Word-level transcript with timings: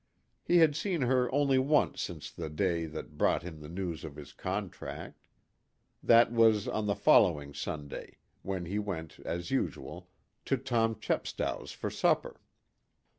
He 0.43 0.57
had 0.57 0.75
seen 0.75 1.01
her 1.01 1.31
only 1.31 1.59
once 1.59 2.01
since 2.01 2.31
the 2.31 2.49
day 2.49 2.87
that 2.87 3.19
brought 3.19 3.43
him 3.43 3.59
the 3.59 3.69
news 3.69 4.03
of 4.03 4.15
his 4.15 4.33
contract. 4.33 5.27
That 6.01 6.31
was 6.31 6.67
on 6.67 6.87
the 6.87 6.95
following 6.95 7.53
Sunday, 7.53 8.17
when 8.41 8.65
he 8.65 8.79
went, 8.79 9.19
as 9.19 9.51
usual, 9.51 10.09
to 10.45 10.57
Tom 10.57 10.95
Chepstow's 10.99 11.71
for 11.71 11.91
supper. 11.91 12.41